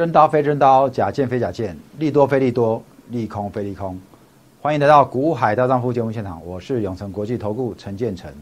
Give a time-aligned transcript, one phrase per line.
[0.00, 4.00] 真刀非真刀，假剑非假剑，利多非利多，利空非利空。
[4.62, 8.32] 欢迎来到股海大丈夫节目现场，我是永成国际投顾陈建成。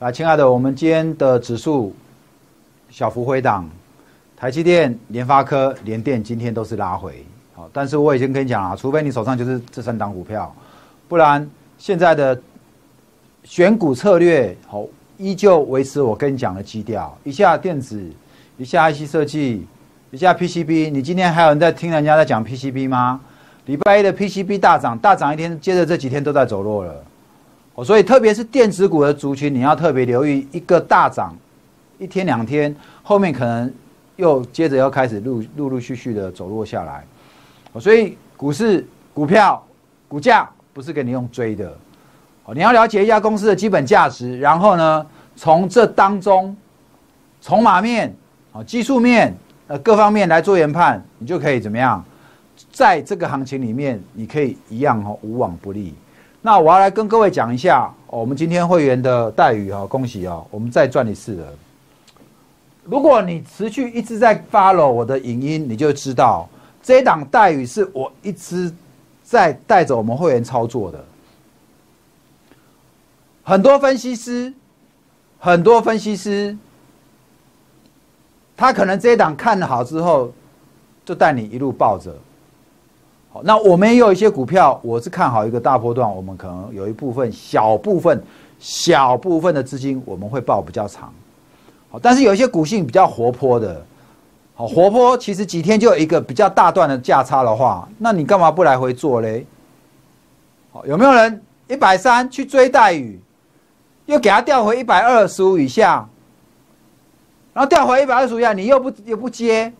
[0.00, 1.94] 啊，亲爱的，我们今天的指数
[2.90, 3.70] 小幅回档，
[4.36, 7.24] 台积电、联发科、联电今天都是拉回。
[7.54, 10.52] 好，但是我已经跟你讲了，除非你手上就是这三档股票，
[11.06, 12.36] 不然现在的
[13.44, 14.84] 选股策略好，
[15.18, 18.04] 依旧维持我跟你讲的基调，一下电子。
[18.60, 19.64] 一下 IC 设计，
[20.10, 23.20] 一下 PCB，你今天还有人在听人家在讲 PCB 吗？
[23.66, 27.04] 礼拜一的 PCB 大涨，大涨一天，接着这几天都在走弱了。
[27.74, 31.36] 哦，所以特别是电子股的族群，你要特别留意一个大涨，
[31.98, 33.70] 一天两天，后面可能
[34.16, 37.04] 又接着要开始陆陆陆续续的走弱下来。
[37.72, 39.62] 哦，所以股市股票
[40.08, 41.70] 股价不是给你用追的，
[42.46, 46.56] 哦，你要了解一家公司的基本价值，然后呢，从这当中
[47.42, 48.10] 筹码面。
[48.66, 49.32] 技术面，
[49.68, 52.02] 呃，各方面来做研判，你就可以怎么样？
[52.72, 55.94] 在这个行情里面，你可以一样哈，无往不利。
[56.40, 61.46] 那我要来跟各位讲一下，我们今天会员的待遇哈，恭喜啊，我们再赚一次了。
[62.84, 66.48] 如果你持续一直在 follow 我的影音，你就知道
[66.82, 68.72] 这一档待遇是我一直
[69.22, 71.04] 在带着我们会员操作的。
[73.42, 74.54] 很多分析师，
[75.38, 76.56] 很多分析师。
[78.58, 80.32] 他可能这一档看好之后，
[81.04, 82.12] 就带你一路抱着。
[83.30, 88.20] 好，那我们也有一些股票，我是看好一个大波段，我们可能有一部分小部分
[88.58, 91.12] 小部分的资金我们会抱比较长。
[91.88, 93.80] 好，但是有一些股性比较活泼的，
[94.56, 99.46] 好活泼，其实几天就有一个比较大段的价差的话，那你干嘛不来回做嘞？
[100.72, 103.20] 好，有没有人一百三去追待遇，
[104.06, 106.08] 又给他调回一百二十五以下？
[107.58, 109.72] 然后调回一百二十五下，你又不又不接，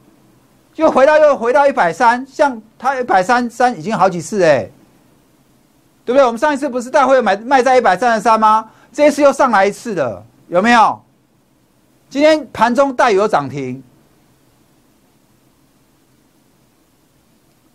[0.75, 4.69] 就回到又回到一百三，像它一百三三已经好几次哎，
[6.05, 6.25] 对不对？
[6.25, 8.69] 我们上一次不是带会买卖在一百三十三吗？
[8.93, 11.01] 这一次又上来一次的，有没有？
[12.11, 13.81] 今天盘中带有涨停，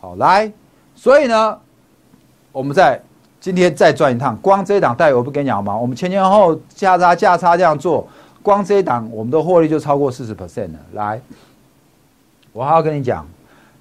[0.02, 0.52] 好来，
[0.96, 1.58] 所以呢，
[2.52, 3.02] 我们在
[3.40, 5.74] 今天再转一趟，光这一档带我不跟你讲吗？
[5.74, 8.06] 我们前前后后价差价差这样做。
[8.44, 10.80] 光这一档，我们的获利就超过四十 percent 了。
[10.92, 11.20] 来，
[12.52, 13.26] 我还要跟你讲，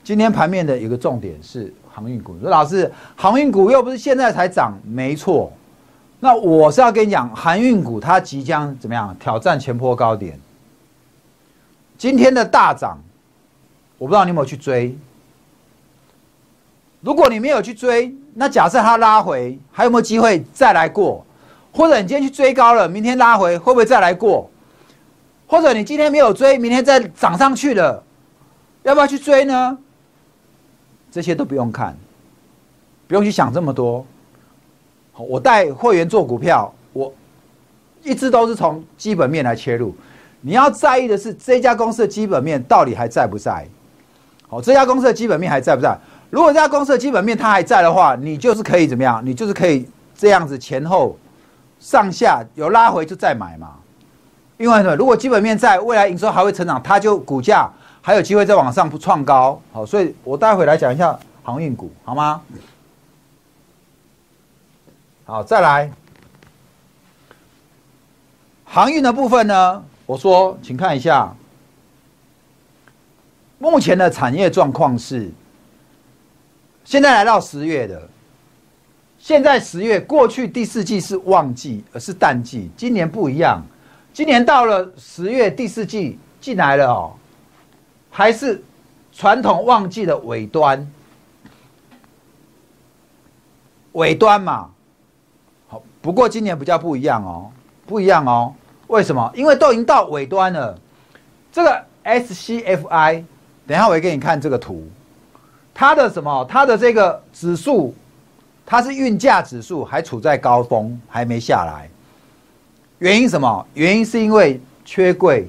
[0.05, 2.39] 今天盘面的一个重点是航运股。
[2.41, 5.53] 说老师，航运股又不是现在才涨，没错。
[6.21, 10.39] 那我是要跟你讲，航运股它即将怎么样挑战前坡高点？
[11.99, 12.97] 今天的大涨，
[13.99, 14.97] 我不知道你有没有去追。
[17.01, 21.27] 如果你没有去追，那假设它拉回，还有没有机会再来过？
[21.73, 24.49] 或者你今天去追高了，明天拉回，会不会再来过？
[25.53, 28.03] 或者你今天没有追，明天再涨上去了，
[28.85, 29.77] 要不要去追呢？
[31.11, 31.95] 这些都不用看，
[33.07, 34.03] 不用去想这么多。
[35.15, 37.13] 我带会员做股票，我
[38.03, 39.95] 一直都是从基本面来切入。
[40.41, 43.69] 你要在意的是这家公司的基本面到底还在不在？
[44.49, 45.95] 好，这家公司的基本面还在不在？
[46.31, 49.21] 如果这家公司的基本面它还在的话，你就是可以怎么样？
[49.23, 49.87] 你就是可以
[50.17, 51.15] 这样子前后
[51.79, 53.75] 上下有拉回就再买嘛。
[54.63, 57.69] 另外呢，如果基本面在未来营收还会成长，它就股价
[58.01, 59.61] 还有机会再往上不创高。
[59.73, 62.41] 好，所以我待会来讲一下航运股，好吗？
[65.25, 65.91] 好，再来
[68.65, 71.35] 航运的部分呢，我说，请看一下
[73.59, 75.29] 目前的产业状况是，
[76.85, 78.09] 现在来到十月的，
[79.19, 83.61] 现在十月过去第四季是旺季，而是淡季，今年不一样。
[84.13, 87.13] 今年到了十月第四季进来了哦，
[88.11, 88.63] 还是
[89.11, 90.87] 传统旺季的尾端，
[93.93, 94.69] 尾端嘛，
[95.69, 97.51] 好，不过今年比较不一样哦，
[97.87, 98.55] 不一样哦，
[98.89, 99.33] 为什么？
[99.35, 100.79] 因为都已经到尾端了。
[101.51, 103.25] 这个 SCFI，
[103.67, 104.87] 等一下我给你看这个图，
[105.73, 106.45] 它的什么？
[106.51, 107.95] 它的这个指数，
[108.67, 111.89] 它是运价指数，还处在高峰，还没下来。
[113.03, 113.67] 原因什么？
[113.75, 115.49] 原因是因为缺柜，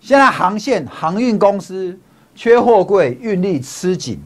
[0.00, 1.96] 现在航线航运公司
[2.34, 4.20] 缺货柜，运力吃紧。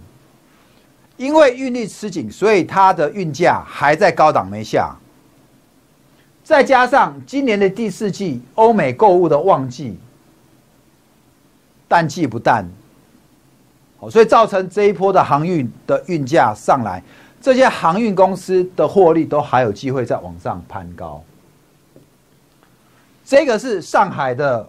[1.18, 4.96] 因为运力吃紧，所以它的运价还在高档没下。
[6.42, 9.98] 再加上今年的第四季欧美购物的旺季，
[11.86, 12.66] 淡季不淡，
[13.98, 17.02] 好，所以造成这一波的航运的运价上来，
[17.42, 21.22] 这些航运公司的获利都还有机会再往上攀高。
[23.26, 24.64] 这个是上海的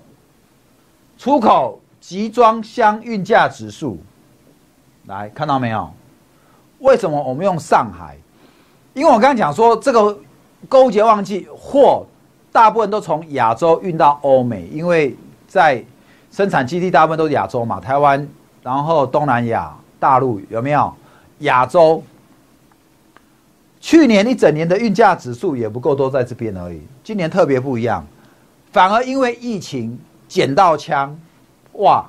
[1.15, 3.99] 出口集装箱运价指数，
[5.05, 5.87] 来看到没有？
[6.79, 8.17] 为什么我们用上海？
[8.95, 10.17] 因为我刚刚讲说，这个
[10.67, 12.03] 购物节旺季货
[12.51, 15.15] 大部分都从亚洲运到欧美，因为
[15.47, 15.85] 在
[16.31, 18.27] 生产基地大部分都是亚洲嘛，台湾，
[18.63, 20.91] 然后东南亚、大陆有没有？
[21.41, 22.03] 亚洲
[23.79, 26.81] 去年一整年的运价指数也不够多，在这边而已。
[27.03, 28.03] 今年特别不一样，
[28.71, 31.19] 反而因为疫情捡到枪，
[31.73, 32.05] 哇！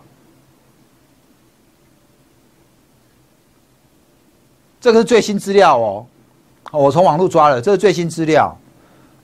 [4.80, 6.06] 这个是最新资料哦，
[6.70, 8.56] 我从网络抓了，这是最新资料，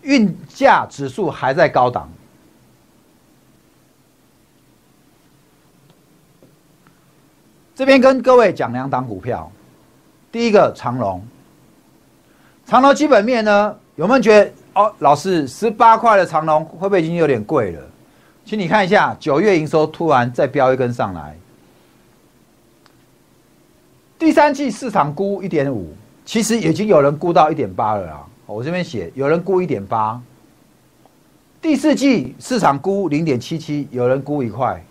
[0.02, 2.10] 运价指数还在高档。
[7.74, 9.50] 这边跟各位讲两档股票，
[10.32, 11.24] 第一个长隆，
[12.66, 17.80] 长隆基本面呢，有没有觉得哦，老师十八块的长隆会不会已经有点贵了？
[18.44, 21.36] 请你看一下九月营收突然再飙一根上来。
[24.18, 25.94] 第三季市场估一点五，
[26.24, 28.26] 其实已经有人估到一点八了啦。
[28.46, 30.20] 我这边写有人估一点八。
[31.62, 34.82] 第四季市场估零点七七，有人估一块。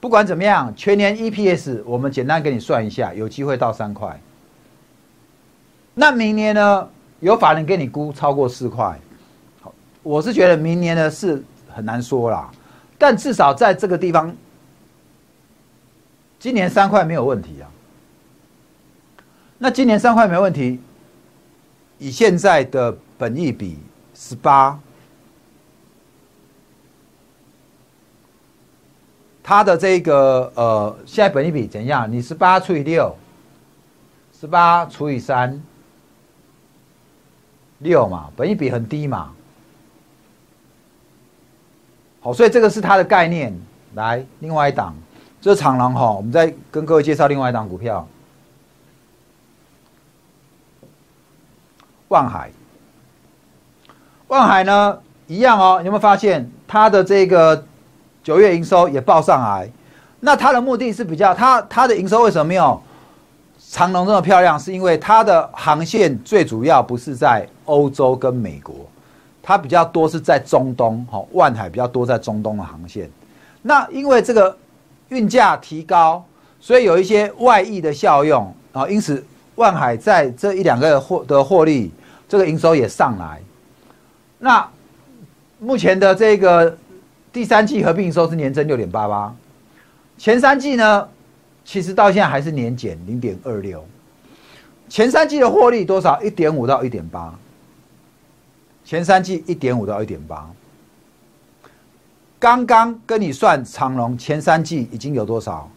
[0.00, 4.20] 不管怎么样，全年 EPS 我们简单给你算一下，有机会到三块。
[5.94, 6.88] 那明年呢？
[7.20, 8.98] 有法人给你估超过四块。
[9.60, 9.72] 好，
[10.02, 12.50] 我是觉得明年呢是很难说啦，
[12.98, 14.34] 但至少在这个地方，
[16.38, 17.68] 今年三块没有问题啊。
[19.58, 20.78] 那今年三块没问题，
[21.98, 23.78] 以现在的本益比
[24.14, 24.78] 十八，
[29.42, 32.10] 它的这个呃，现在本益比怎样？
[32.12, 33.16] 你十八除以六，
[34.38, 35.58] 十八除以三，
[37.78, 39.32] 六嘛，本益比很低嘛。
[42.20, 43.56] 好，所以这个是它的概念。
[43.94, 44.94] 来，另外一档，
[45.40, 48.06] 这是长廊哈，我们再跟各位介绍另外一档股票。
[52.08, 52.50] 万海，
[54.28, 57.64] 万海呢一样哦，有没有发现它的这个
[58.22, 59.70] 九月营收也报上来？
[60.20, 62.82] 那它的目的是比较，它它的营收为什么没有
[63.70, 64.58] 长隆这么漂亮？
[64.58, 68.74] 是因为它的航线最主要不是在欧洲跟美国，
[69.42, 71.06] 它比较多是在中东。
[71.10, 73.10] 哈，万海比较多在中东的航线。
[73.62, 74.56] 那因为这个
[75.08, 76.24] 运价提高，
[76.60, 79.24] 所以有一些外溢的效用啊，因此。
[79.56, 81.90] 万海在这一两个获的获利，
[82.28, 83.40] 这个营收也上来。
[84.38, 84.68] 那
[85.58, 86.76] 目前的这个
[87.32, 89.34] 第三季合并营收是年增六点八八，
[90.18, 91.08] 前三季呢，
[91.66, 93.84] 其实到现在还是年减零点二六。
[94.88, 96.22] 前三季的获利多少？
[96.22, 97.36] 一点五到一点八。
[98.84, 100.48] 前三季一点五到一点八。
[102.38, 105.68] 刚刚跟你算长隆前三季已经有多少？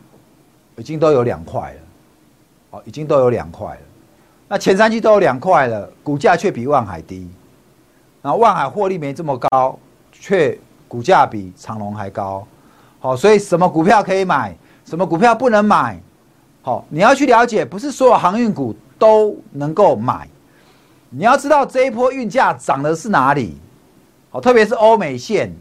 [0.78, 1.80] 已经都有两块了。
[2.72, 3.82] 哦，已经都有两块了，
[4.48, 7.28] 那前三季都有两块了，股价却比万海低，
[8.22, 9.80] 然后万海获利没这么高，
[10.12, 10.56] 却
[10.88, 12.48] 股价比长隆还高，
[13.00, 14.56] 好，所以什么股票可以买，
[14.90, 16.02] 什么股票不能买，
[16.64, 20.28] 好，你要去了解，不是所有航运股都能够买，
[21.12, 23.56] 你要知道这一波运价涨的是哪里，
[24.32, 25.56] 好，特别是欧美线，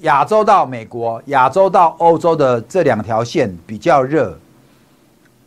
[0.00, 4.38] 亚洲到美国，亚洲到欧洲的这两条线比较热。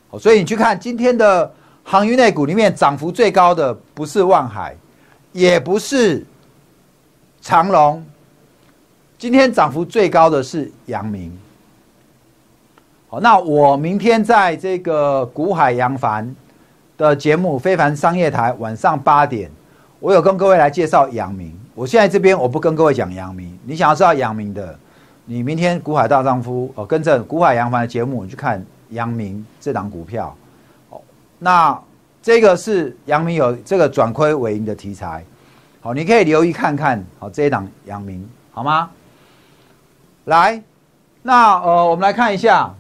[0.08, 1.52] 好所以你去看今天的
[1.84, 4.78] 航运类股里面，涨幅最高的不是万海，
[5.32, 6.24] 也不是
[7.42, 8.06] 长隆，
[9.18, 11.36] 今天涨幅最高的是阳明。
[13.08, 16.36] 好，那我明天在这个股海扬帆
[16.98, 19.50] 的节目《非凡商业台》晚上八点，
[20.00, 21.58] 我有跟各位来介绍阳明。
[21.74, 24.78] 我现在这边我不跟各位讲阳明，你想要知道阳明的，
[25.26, 28.64] 你明天股海大丈夫哦，跟着股海扬帆的节目你去看。
[28.90, 30.34] 阳明这档股票，
[30.92, 31.02] 哦，
[31.40, 31.78] 那
[32.22, 35.26] 这个是阳明有这个转亏为盈的题材，
[35.82, 38.92] 好，你可以留意看看，好这一档阳明好吗？
[40.26, 40.62] 来，
[41.24, 42.72] 那呃，我们来看一下，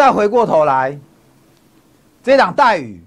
[0.00, 0.98] 再回过头来，
[2.22, 2.98] 这档待遇，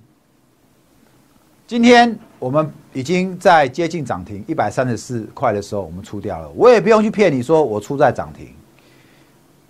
[1.65, 8.53] 今天我们已经在接近涨停一百三十四块的时候，我们出掉了，我也不用去骗你说我出在涨停，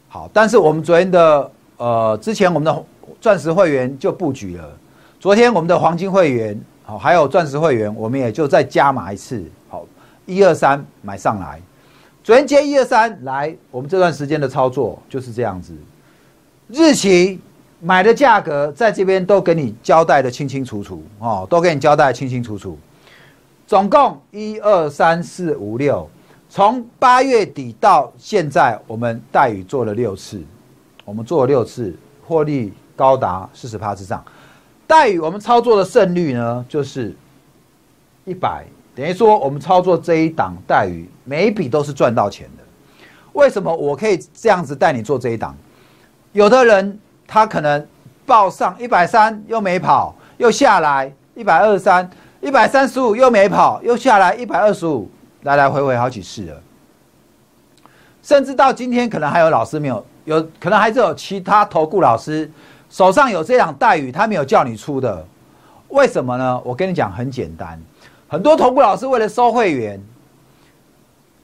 [0.10, 1.52] 好，但是我们昨天的。
[1.78, 2.86] 呃，之前我们的
[3.22, 4.70] 钻石会员就布局了，
[5.18, 9.86] 昨天我们的黄金会员，好，还有钻石会员，我们也就再加码一次，好，
[10.26, 11.62] 一二三买上来，
[12.22, 15.74] 昨天接一二三来，我们这段时间的操作就是这样子，
[16.76, 17.40] 日期
[17.80, 22.76] 买的价格在这边都给你交代的清清楚楚，哦，都给你交代清清楚楚，
[23.68, 26.10] 总共一二三四五六，
[26.50, 30.42] 从八月底到现在，我们待遇做了六次，
[31.06, 34.26] 我们做了六次，获利高达四十趴之上。
[34.88, 37.16] 待遇我们操作的胜率呢，就是
[38.26, 38.66] 一百，
[38.96, 42.64] 等于说我们操作这一档待遇，每一笔都是赚到钱的。
[43.34, 45.56] 为什么我可以这样子带你做这一档？
[46.34, 47.88] 有的人他可能
[48.26, 52.10] 报上一百三又没跑，又下来一百二十三、
[52.42, 55.10] 一百三十五又没跑，又下来一百二十五，
[55.44, 56.62] 来来回回好几次了。
[58.24, 62.50] 甚至到今天，可能还有老师没有，有可能还是有其他投顾老师
[62.90, 65.24] 手上有这样待遇，他没有叫你出的，
[65.90, 66.60] 为什么呢？
[66.66, 67.80] 我跟你讲，很简单，
[68.28, 70.02] 很多投顾老师为了收会员，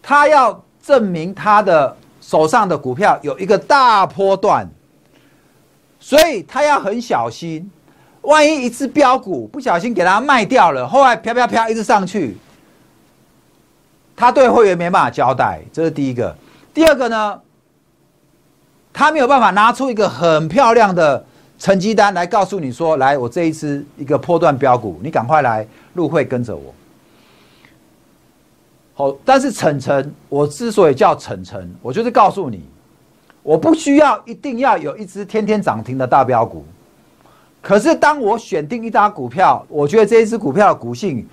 [0.02, 4.68] 他要证明他的手上的股票有一个大波段。
[6.00, 7.70] 所以他要很小心，
[8.22, 12.38] 万一一次标股不小心给他卖掉了，后来飘飘飘一直上去，
[14.16, 16.36] 他对会员没办法交代，这是第一个。
[16.74, 17.42] 第二个呢，
[18.94, 21.26] 他没有办法拿出一个很漂亮的
[21.58, 26.74] 成绩单来告诉你说：“来，我这一次一个破断标股，你赶快来入会跟着我。”
[28.96, 32.64] 好，但是晨晨，我之所以叫晨晨，我就是告诉你。
[33.42, 36.66] 我不需要一定要有一只天天涨停的大标股，
[37.62, 41.28] 可是当我选定一张股票，我觉得这一只股票的股性，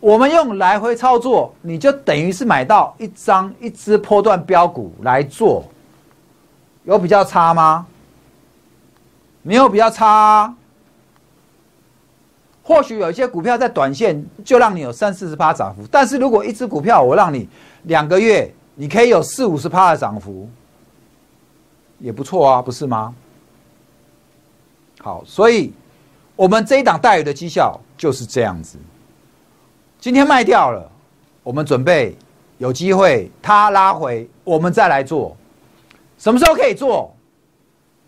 [0.00, 5.64] 我们用来回操作，你就等于是买到一张一只波段标股来做，
[6.84, 7.86] 有比较差吗？
[9.42, 10.52] 没有比较差。
[12.62, 17.48] 或许有一些股票在短线就让你有三四十趴涨幅，但是如果一只股票我让你
[17.84, 20.50] 两个月，你可以有四五十趴的涨幅。
[21.98, 23.14] 也不错啊，不是吗？
[25.00, 25.72] 好，所以
[26.34, 28.78] 我们这一档待遇的绩效就是这样子。
[29.98, 30.90] 今天卖掉了，
[31.42, 32.16] 我们准备
[32.58, 35.36] 有机会它拉回，我们再来做。
[36.18, 37.14] 什么时候可以做？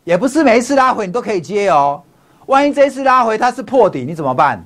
[0.04, 2.02] 也不是每一次拉回你都可以接哦。
[2.46, 4.64] 万一这一次拉回它是破底，你怎么办？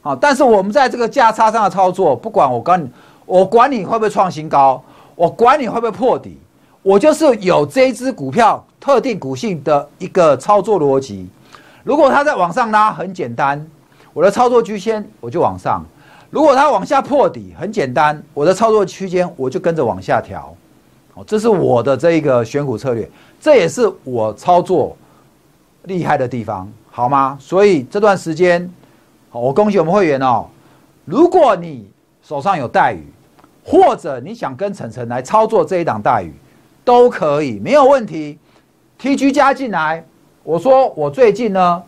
[0.00, 2.90] 好，但是我们在这个价差上的操作，不管我管你，
[3.26, 4.82] 我管你会不会创新高，
[5.14, 6.38] 我管你会不会破底。
[6.82, 11.28] 我就是有这一只股票特定股性的一个操作逻辑，
[11.84, 13.64] 如果它在往上拉，很简单，
[14.12, 15.80] 我的操作区间我就往上；
[16.28, 20.52] 如果它往下破底，很简单，我的操作区间我就跟着往下调。
[21.14, 23.08] 哦，这是我的这一个选股策略，
[23.40, 24.96] 这也是我操作
[25.84, 27.38] 厉害的地方，好吗？
[27.40, 28.68] 所以这段时间，
[29.30, 30.46] 我恭喜我们会员哦，
[31.04, 31.88] 如果你
[32.24, 33.06] 手上有待遇，
[33.64, 36.32] 或者你想跟晨晨来操作这一档待遇。
[36.84, 38.38] 都可以，没有问题。
[38.98, 40.04] T G 加进来，
[40.44, 41.82] 我说我最近呢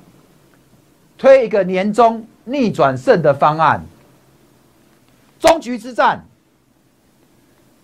[1.17, 3.85] 推一个年终逆转胜的方案，
[5.39, 6.25] 终局之战。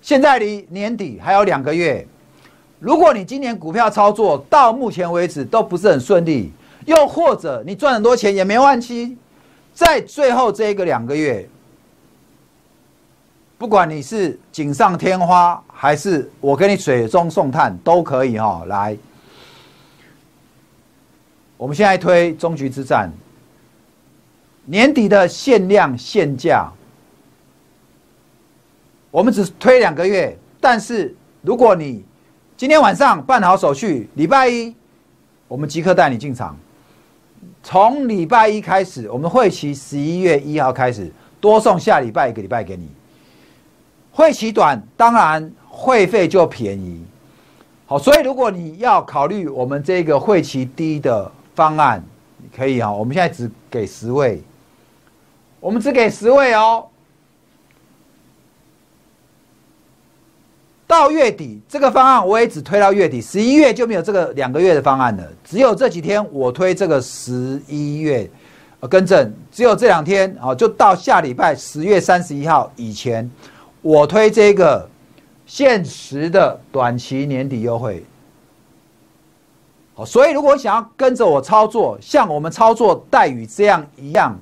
[0.03, 2.07] 现在离年底还有两个月，
[2.79, 6.51] 如果你今年股票操作到目前为止都不是很顺利，
[6.87, 9.17] 又或者你赚很多钱也没换期，
[9.75, 11.49] 在最后这一个两个月。
[13.61, 18.65] 不管你是锦上添花，还是我给你水中送炭，都可以哈。
[18.69, 18.97] 来，
[21.59, 23.13] 我们现在推终局之战，
[24.65, 26.73] 年底的限量限价，
[29.11, 30.35] 我们只推两个月。
[30.59, 32.03] 但是如果你
[32.57, 34.75] 今天晚上办好手续，礼拜一
[35.49, 36.57] 我们即刻带你进场。
[37.63, 41.13] 从礼拜一开始，我们会期十一月一号开始，
[41.43, 42.89] 多送下礼拜一个礼拜给你。
[44.21, 47.03] 会期短，当然会费就便宜。
[47.87, 52.05] 好，所以如果你要考虑我们这个会期低的方案，
[52.55, 52.93] 可以啊。
[52.93, 54.43] 我们现在只给十位，
[55.59, 56.87] 我们只给十位哦。
[60.87, 65.27] 到月底这个方案我也只推到月底，十一月就没有这个两个月的方案了。
[65.43, 68.31] 只有这几天我推这个十一月，
[68.81, 73.29] 呃，更正，只有这两天啊，就到下礼拜十月三十一号以前。
[73.83, 74.89] 我推这个
[75.47, 78.05] 限时的短期年底优惠，
[79.95, 84.39] 好，所以如果想要跟着我操作，像我们操作待遇这样一样，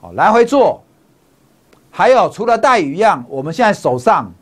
[0.00, 0.80] 好来回做，
[1.90, 4.32] 还有除了待遇一样，我们现在手上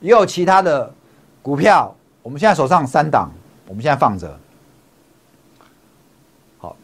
[0.00, 0.94] 也有其他的
[1.42, 3.28] 股票，我们现在手上三档，
[3.66, 4.38] 我们现在放着，
[6.58, 6.76] 好，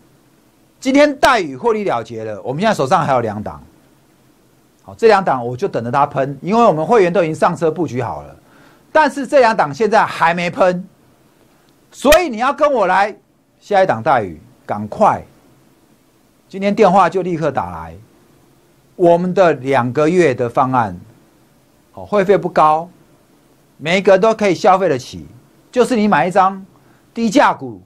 [0.81, 3.63] 今天待遇获利了结了，我们现在手上还有两档。
[4.85, 8.37] 好，这两档我就等着它喷，因为我们会员都已经上车布局好了，
[8.93, 10.87] 但是这两档现在还没喷，
[11.91, 13.17] 所以你要跟我来
[13.59, 15.25] 下一档待遇，赶快，
[16.51, 17.95] 今天电话就立刻打来，
[18.95, 20.95] 我们的两个月的方案，
[21.95, 22.87] 哦，会费不高，
[23.79, 25.27] 每一个都可以消费得起，
[25.73, 26.63] 就是你买一张
[27.15, 27.81] 低价股，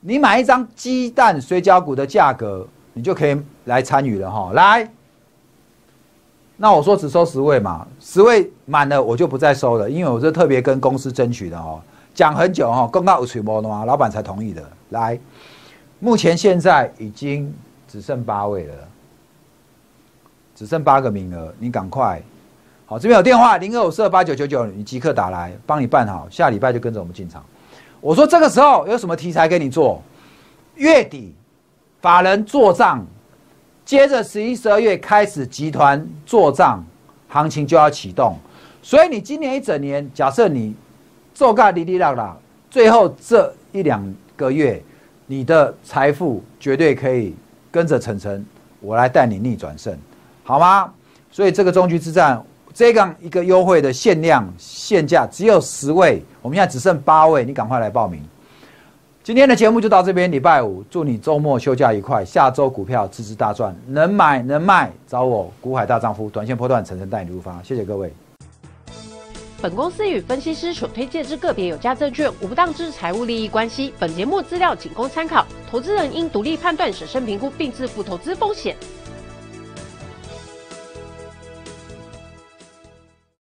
[0.00, 4.50] 你买一张鸡蛋水饺股的价格，你就可以来参与了哈。
[4.54, 4.88] 来，
[6.58, 11.80] 那我说只收十位嘛，十位满了我就不再收了，因为我是特别跟公司争取的哦，
[12.12, 14.62] 讲很久哦，公告有吹波的嘛，老板才同意的。
[14.90, 15.18] 来，
[16.00, 17.54] 目前现在已经
[17.86, 18.74] 只剩八位了。
[20.56, 22.20] 只剩八个名额，你赶快！
[22.84, 27.44] 好，这边有电话零二五四二八九九九，你即刻打来，帮你办好，下礼拜就跟着我们进场。
[28.00, 30.02] 我说这个时候有什么题材给你做？
[30.74, 31.32] 月底
[32.00, 33.06] 法人做账，
[33.88, 36.84] 接着十一、十二月开始集团做账，
[37.26, 38.36] 行情就要启动。
[38.82, 40.74] 所以你今年一整年，假设你
[41.32, 42.36] 做干哩哩啦啦，
[42.70, 44.04] 最后这一两
[44.36, 44.82] 个月，
[45.24, 47.34] 你的财富绝对可以
[47.70, 48.44] 跟着晨晨，
[48.80, 49.96] 我来带你逆转胜。
[50.44, 50.92] 好吗？
[51.30, 58.22] 所以这个中局之战，这样一个优惠的限量限价只有十位，我们现在只剩八位，你赶快来报名。
[59.28, 68.10] 今天的节目就到这边，礼拜五，祝你周末休假愉快，下周股票支支大赚，能买能卖找我股海大丈夫，短线波段层层带你入发，谢谢各位。
[69.60, 78.74] 本公司与分析师所推荐之个别有价证券无不当之财务利益关系，本节目资料仅供参考，投资人应独立判断、审慎评估并自负投资风险。